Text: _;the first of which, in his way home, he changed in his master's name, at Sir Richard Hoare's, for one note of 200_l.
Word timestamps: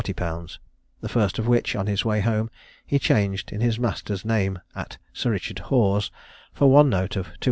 _;the 1.01 1.07
first 1.07 1.37
of 1.37 1.47
which, 1.47 1.75
in 1.75 1.85
his 1.85 2.03
way 2.03 2.21
home, 2.21 2.49
he 2.87 2.97
changed 2.97 3.51
in 3.51 3.61
his 3.61 3.77
master's 3.77 4.25
name, 4.25 4.57
at 4.73 4.97
Sir 5.13 5.29
Richard 5.29 5.59
Hoare's, 5.69 6.09
for 6.51 6.71
one 6.71 6.89
note 6.89 7.15
of 7.15 7.27
200_l. 7.27 7.35